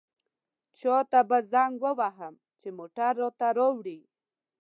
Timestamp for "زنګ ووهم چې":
1.51-2.67